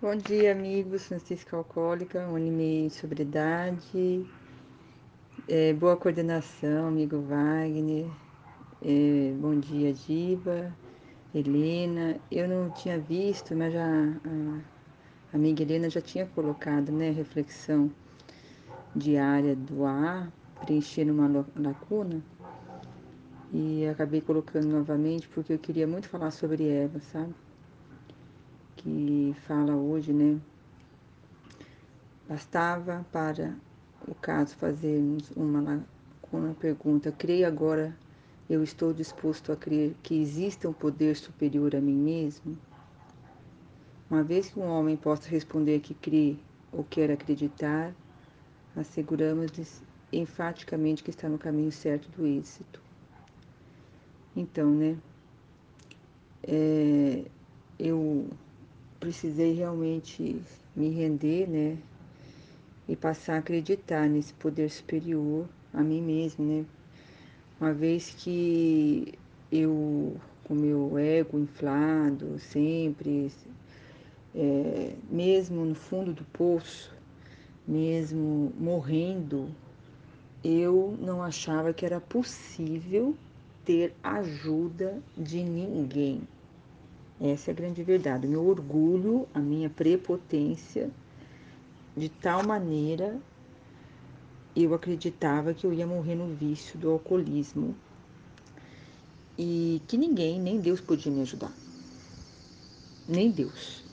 Bom 0.00 0.14
dia, 0.14 0.52
amigos. 0.52 1.08
Francisca 1.08 1.56
Alcoólica, 1.56 2.20
um 2.20 2.36
ano 2.36 2.46
e 2.46 2.50
meio 2.52 2.88
de 2.88 2.94
sobriedade. 2.94 4.24
É, 5.48 5.72
boa 5.72 5.96
coordenação, 5.96 6.86
amigo 6.86 7.20
Wagner. 7.22 8.06
É, 8.80 9.34
bom 9.40 9.58
dia, 9.58 9.92
Diva. 9.92 10.72
Helena. 11.34 12.20
Eu 12.30 12.46
não 12.46 12.70
tinha 12.70 12.96
visto, 12.96 13.56
mas 13.56 13.72
já 13.72 13.84
a 15.32 15.36
amiga 15.36 15.64
Helena 15.64 15.90
já 15.90 16.00
tinha 16.00 16.26
colocado, 16.26 16.92
né, 16.92 17.10
reflexão 17.10 17.90
diária 18.94 19.56
do 19.56 19.84
A, 19.84 20.28
preenchendo 20.60 21.12
uma 21.12 21.44
lacuna. 21.56 22.22
E 23.52 23.84
acabei 23.88 24.20
colocando 24.20 24.68
novamente 24.68 25.26
porque 25.26 25.54
eu 25.54 25.58
queria 25.58 25.88
muito 25.88 26.08
falar 26.08 26.30
sobre 26.30 26.68
Eva, 26.68 27.00
sabe? 27.00 27.34
Que 28.88 29.34
fala 29.46 29.74
hoje, 29.74 30.12
né? 30.12 30.40
Bastava 32.28 33.04
para 33.12 33.54
o 34.06 34.14
caso 34.14 34.56
fazermos 34.56 35.30
uma, 35.36 35.84
uma 36.32 36.54
pergunta. 36.54 37.12
Creio 37.12 37.46
agora, 37.46 37.96
eu 38.48 38.62
estou 38.62 38.92
disposto 38.92 39.52
a 39.52 39.56
crer 39.56 39.94
que 40.02 40.14
existe 40.20 40.66
um 40.66 40.72
poder 40.72 41.16
superior 41.16 41.76
a 41.76 41.80
mim 41.80 41.96
mesmo? 41.96 42.56
Uma 44.10 44.22
vez 44.22 44.48
que 44.48 44.58
um 44.58 44.66
homem 44.66 44.96
possa 44.96 45.28
responder 45.28 45.80
que 45.80 45.92
crê 45.92 46.36
ou 46.72 46.82
quer 46.82 47.10
acreditar, 47.10 47.94
asseguramos-lhes 48.74 49.82
enfaticamente 50.10 51.02
que 51.02 51.10
está 51.10 51.28
no 51.28 51.38
caminho 51.38 51.70
certo 51.70 52.08
do 52.10 52.26
êxito. 52.26 52.80
Então, 54.34 54.70
né? 54.70 54.96
É, 56.42 57.24
eu 57.78 58.30
precisei 59.00 59.54
realmente 59.54 60.40
me 60.74 60.88
render, 60.90 61.48
né? 61.48 61.78
E 62.88 62.96
passar 62.96 63.34
a 63.34 63.38
acreditar 63.38 64.08
nesse 64.08 64.32
poder 64.34 64.70
superior 64.70 65.46
a 65.72 65.82
mim 65.82 66.00
mesmo, 66.00 66.44
né? 66.44 66.64
Uma 67.60 67.72
vez 67.72 68.14
que 68.16 69.14
eu, 69.50 70.16
com 70.44 70.54
meu 70.54 70.98
ego 70.98 71.38
inflado, 71.38 72.38
sempre, 72.38 73.30
é, 74.34 74.94
mesmo 75.10 75.64
no 75.64 75.74
fundo 75.74 76.12
do 76.12 76.24
poço, 76.24 76.94
mesmo 77.66 78.52
morrendo, 78.58 79.50
eu 80.42 80.96
não 81.00 81.22
achava 81.22 81.72
que 81.74 81.84
era 81.84 82.00
possível 82.00 83.14
ter 83.64 83.94
ajuda 84.02 84.98
de 85.16 85.42
ninguém. 85.42 86.22
Essa 87.20 87.50
é 87.50 87.52
a 87.52 87.56
grande 87.56 87.82
verdade. 87.82 88.26
O 88.26 88.30
meu 88.30 88.46
orgulho, 88.46 89.28
a 89.34 89.40
minha 89.40 89.68
prepotência, 89.68 90.90
de 91.96 92.08
tal 92.08 92.44
maneira 92.44 93.20
eu 94.54 94.74
acreditava 94.74 95.54
que 95.54 95.64
eu 95.64 95.72
ia 95.72 95.86
morrer 95.86 96.14
no 96.14 96.34
vício 96.34 96.78
do 96.78 96.90
alcoolismo 96.90 97.76
e 99.36 99.80
que 99.86 99.96
ninguém, 99.96 100.40
nem 100.40 100.60
Deus 100.60 100.80
podia 100.80 101.12
me 101.12 101.20
ajudar. 101.20 101.52
Nem 103.06 103.30
Deus. 103.30 103.84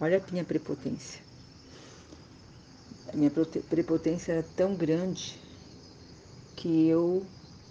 Olha 0.00 0.18
a 0.18 0.32
minha 0.32 0.44
prepotência. 0.44 1.22
A 3.12 3.16
minha 3.16 3.30
prepotência 3.30 4.32
era 4.32 4.42
tão 4.42 4.74
grande 4.74 5.38
que 6.56 6.88
eu 6.88 7.24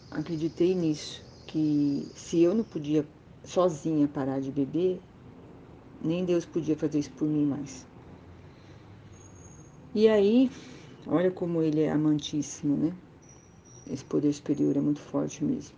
acreditei 0.09 0.73
nisso, 0.73 1.23
que 1.45 2.07
se 2.15 2.41
eu 2.41 2.55
não 2.55 2.63
podia 2.63 3.05
sozinha 3.45 4.07
parar 4.07 4.39
de 4.39 4.51
beber, 4.51 4.99
nem 6.01 6.25
Deus 6.25 6.45
podia 6.45 6.75
fazer 6.75 6.99
isso 6.99 7.11
por 7.11 7.27
mim 7.27 7.45
mais. 7.45 7.85
E 9.93 10.07
aí, 10.07 10.51
olha 11.07 11.31
como 11.31 11.61
ele 11.61 11.81
é 11.81 11.91
amantíssimo, 11.91 12.75
né? 12.75 12.93
Esse 13.89 14.03
poder 14.03 14.33
superior 14.33 14.75
é 14.75 14.81
muito 14.81 14.99
forte 14.99 15.43
mesmo. 15.43 15.75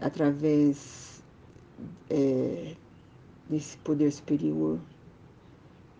Através 0.00 1.22
é, 2.10 2.74
desse 3.48 3.76
poder 3.78 4.10
superior, 4.10 4.80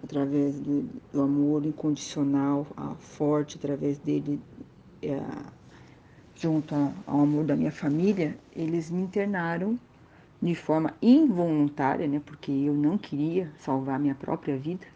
através 0.02 0.58
do, 0.58 0.88
do 1.12 1.22
amor 1.22 1.64
incondicional, 1.64 2.66
forte, 2.98 3.56
através 3.56 3.98
dele, 3.98 4.40
é, 5.02 5.20
junto 6.34 6.74
ao 7.06 7.20
amor 7.20 7.44
da 7.44 7.54
minha 7.54 7.72
família, 7.72 8.36
eles 8.56 8.90
me 8.90 9.02
internaram 9.02 9.78
de 10.44 10.54
forma 10.54 10.92
involuntária, 11.00 12.06
né, 12.06 12.20
porque 12.22 12.52
eu 12.52 12.74
não 12.74 12.98
queria 12.98 13.50
salvar 13.58 13.98
minha 13.98 14.14
própria 14.14 14.58
vida, 14.58 14.86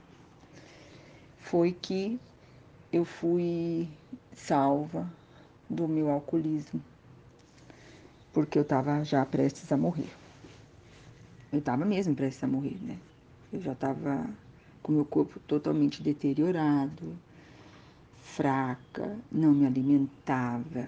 foi 1.39 1.73
que 1.73 2.21
eu 2.93 3.03
fui 3.03 3.89
salva 4.37 5.11
do 5.69 5.89
meu 5.89 6.11
alcoolismo, 6.11 6.83
porque 8.31 8.59
eu 8.59 8.63
estava 8.63 9.03
já 9.03 9.25
prestes 9.25 9.73
a 9.73 9.77
morrer. 9.79 10.11
Eu 11.51 11.61
estava 11.61 11.83
mesmo 11.83 12.15
prestes 12.15 12.45
a 12.45 12.47
morrer, 12.47 12.77
né? 12.83 12.99
Eu 13.51 13.63
já 13.63 13.73
estava 13.73 14.29
com 14.83 14.93
meu 14.93 15.05
corpo 15.07 15.41
totalmente 15.41 16.03
deteriorado, 16.03 17.17
fraca, 18.23 19.17
não 19.33 19.53
me 19.53 19.65
alimentava, 19.67 20.87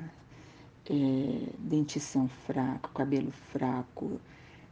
é, 0.84 1.48
dentição 1.58 2.28
fraca, 2.28 2.90
cabelo 2.94 3.30
fraco, 3.30 4.20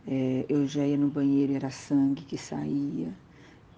é, 0.07 0.47
eu 0.49 0.67
já 0.67 0.87
ia 0.87 0.97
no 0.97 1.09
banheiro, 1.09 1.53
era 1.53 1.71
sangue 1.71 2.23
que 2.23 2.39
saía, 2.39 3.13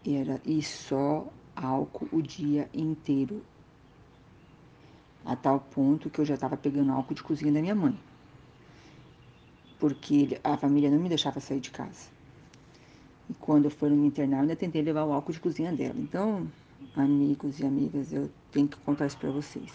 era 0.06 0.40
e 0.44 0.62
só 0.62 1.26
álcool 1.56 2.08
o 2.12 2.22
dia 2.22 2.68
inteiro. 2.72 3.42
A 5.24 5.36
tal 5.36 5.60
ponto 5.60 6.08
que 6.08 6.20
eu 6.20 6.24
já 6.24 6.34
estava 6.34 6.56
pegando 6.56 6.92
álcool 6.92 7.14
de 7.14 7.22
cozinha 7.22 7.52
da 7.52 7.60
minha 7.60 7.74
mãe. 7.74 7.98
Porque 9.78 10.40
a 10.42 10.56
família 10.56 10.90
não 10.90 10.98
me 10.98 11.08
deixava 11.08 11.40
sair 11.40 11.60
de 11.60 11.70
casa. 11.70 12.08
E 13.28 13.34
quando 13.34 13.66
eu 13.66 13.70
fui 13.70 13.90
me 13.90 14.06
internar, 14.06 14.38
eu 14.38 14.42
ainda 14.42 14.56
tentei 14.56 14.82
levar 14.82 15.04
o 15.04 15.12
álcool 15.12 15.32
de 15.32 15.40
cozinha 15.40 15.72
dela. 15.72 15.98
Então, 15.98 16.50
amigos 16.96 17.60
e 17.60 17.66
amigas, 17.66 18.12
eu 18.12 18.30
tenho 18.50 18.68
que 18.68 18.76
contar 18.78 19.06
isso 19.06 19.18
para 19.18 19.30
vocês. 19.30 19.72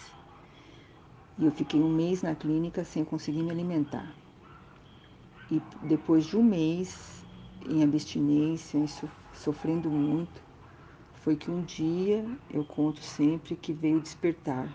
E 1.38 1.44
eu 1.44 1.52
fiquei 1.52 1.80
um 1.80 1.88
mês 1.88 2.22
na 2.22 2.34
clínica 2.34 2.84
sem 2.84 3.04
conseguir 3.04 3.42
me 3.42 3.50
alimentar. 3.50 4.14
E 5.48 5.62
depois 5.80 6.24
de 6.24 6.36
um 6.36 6.42
mês 6.42 7.24
em 7.64 7.84
abstinência, 7.84 8.78
em 8.78 8.86
sofrendo 9.32 9.88
muito, 9.88 10.42
foi 11.14 11.36
que 11.36 11.50
um 11.50 11.62
dia 11.62 12.24
eu 12.50 12.64
conto 12.64 13.00
sempre 13.00 13.54
que 13.54 13.72
veio 13.72 14.00
despertar, 14.00 14.68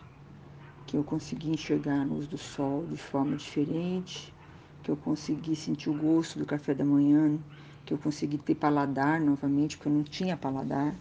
que 0.88 0.96
eu 0.96 1.04
consegui 1.04 1.50
enxergar 1.50 2.02
a 2.02 2.06
luz 2.06 2.26
do 2.26 2.38
sol 2.38 2.86
de 2.88 2.96
forma 2.96 3.36
diferente, 3.36 4.34
que 4.82 4.90
eu 4.90 4.96
consegui 4.96 5.56
sentir 5.56 5.90
o 5.90 5.94
gosto 5.94 6.40
do 6.40 6.46
café 6.46 6.74
da 6.74 6.86
manhã, 6.86 7.38
que 7.86 7.94
eu 7.94 7.98
consegui 7.98 8.38
ter 8.38 8.56
paladar 8.56 9.20
novamente, 9.20 9.76
porque 9.76 9.90
eu 9.90 9.94
não 9.94 10.04
tinha 10.04 10.38
paladar, 10.38 10.96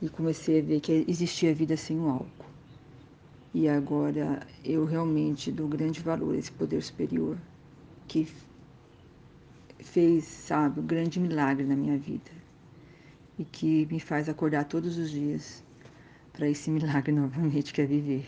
e 0.00 0.08
comecei 0.10 0.60
a 0.60 0.62
ver 0.62 0.80
que 0.80 1.06
existia 1.08 1.54
vida 1.54 1.76
sem 1.76 1.98
o 1.98 2.08
álcool. 2.08 2.46
E 3.54 3.66
agora 3.66 4.46
eu 4.62 4.84
realmente 4.84 5.50
dou 5.50 5.66
grande 5.68 6.00
valor 6.00 6.34
a 6.34 6.38
esse 6.38 6.52
poder 6.52 6.82
superior 6.82 7.36
que 8.06 8.26
fez, 9.80 10.24
sabe, 10.24 10.80
um 10.80 10.86
grande 10.86 11.20
milagre 11.20 11.64
na 11.64 11.76
minha 11.76 11.96
vida 11.96 12.30
e 13.38 13.44
que 13.44 13.86
me 13.86 14.00
faz 14.00 14.28
acordar 14.28 14.64
todos 14.64 14.98
os 14.98 15.10
dias 15.10 15.62
para 16.32 16.48
esse 16.48 16.70
milagre 16.70 17.12
novamente 17.12 17.72
que 17.72 17.82
é 17.82 17.86
viver. 17.86 18.26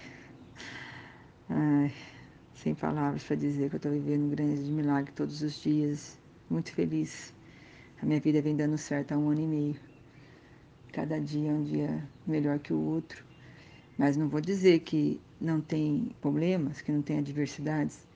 Ai, 1.48 1.92
sem 2.54 2.74
palavras 2.74 3.24
para 3.24 3.36
dizer 3.36 3.68
que 3.68 3.76
eu 3.76 3.78
estou 3.78 3.92
vivendo 3.92 4.24
um 4.24 4.30
grande 4.30 4.70
milagre 4.70 5.12
todos 5.12 5.42
os 5.42 5.60
dias, 5.60 6.18
muito 6.48 6.72
feliz. 6.72 7.34
A 8.00 8.06
minha 8.06 8.20
vida 8.20 8.40
vem 8.40 8.56
dando 8.56 8.78
certo 8.78 9.12
há 9.12 9.18
um 9.18 9.30
ano 9.30 9.40
e 9.40 9.46
meio. 9.46 9.76
Cada 10.92 11.20
dia 11.20 11.50
é 11.50 11.52
um 11.52 11.62
dia 11.62 12.08
melhor 12.26 12.58
que 12.58 12.72
o 12.72 12.78
outro. 12.78 13.24
Mas 13.98 14.16
não 14.16 14.28
vou 14.28 14.40
dizer 14.40 14.80
que 14.80 15.20
não 15.40 15.60
tem 15.60 16.14
problemas, 16.20 16.80
que 16.80 16.90
não 16.90 17.02
tem 17.02 17.18
adversidades, 17.18 18.06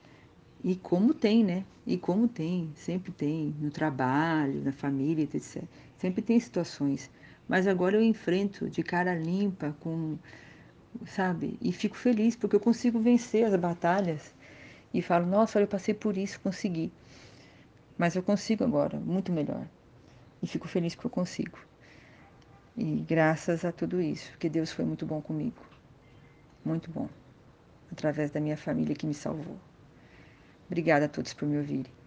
e 0.67 0.75
como 0.75 1.13
tem, 1.13 1.43
né? 1.43 1.63
E 1.85 1.95
como 1.95 2.27
tem, 2.27 2.71
sempre 2.75 3.11
tem, 3.11 3.55
no 3.61 3.69
trabalho, 3.69 4.63
na 4.63 4.71
família, 4.71 5.23
etc. 5.23 5.63
Sempre 5.95 6.23
tem 6.23 6.39
situações. 6.39 7.11
Mas 7.47 7.67
agora 7.67 7.97
eu 7.97 8.01
enfrento 8.01 8.67
de 8.67 8.81
cara 8.81 9.13
limpa, 9.13 9.75
com, 9.79 10.17
sabe? 11.05 11.55
E 11.61 11.71
fico 11.71 11.95
feliz 11.95 12.35
porque 12.35 12.55
eu 12.55 12.59
consigo 12.59 12.99
vencer 12.99 13.45
as 13.45 13.55
batalhas. 13.55 14.33
E 14.91 15.03
falo, 15.03 15.27
nossa, 15.27 15.61
eu 15.61 15.67
passei 15.67 15.93
por 15.93 16.17
isso, 16.17 16.39
consegui. 16.39 16.91
Mas 17.95 18.15
eu 18.15 18.23
consigo 18.23 18.63
agora, 18.63 18.99
muito 18.99 19.31
melhor. 19.31 19.67
E 20.41 20.47
fico 20.47 20.67
feliz 20.67 20.95
que 20.95 21.05
eu 21.05 21.11
consigo. 21.11 21.59
E 22.75 23.05
graças 23.07 23.63
a 23.63 23.71
tudo 23.71 24.01
isso, 24.01 24.31
porque 24.31 24.49
Deus 24.49 24.71
foi 24.71 24.83
muito 24.83 25.05
bom 25.05 25.21
comigo. 25.21 25.61
Muito 26.65 26.89
bom. 26.89 27.07
Através 27.91 28.31
da 28.31 28.39
minha 28.39 28.57
família 28.57 28.95
que 28.95 29.05
me 29.05 29.13
salvou. 29.13 29.59
Obrigada 30.67 31.05
a 31.05 31.09
todos 31.09 31.33
por 31.33 31.47
me 31.47 31.57
ouvirem. 31.57 32.04